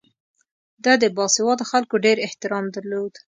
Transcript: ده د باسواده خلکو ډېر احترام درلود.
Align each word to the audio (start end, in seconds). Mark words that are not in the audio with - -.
ده 0.83 0.93
د 1.01 1.03
باسواده 1.17 1.65
خلکو 1.71 1.95
ډېر 2.05 2.17
احترام 2.27 2.65
درلود. 2.75 3.13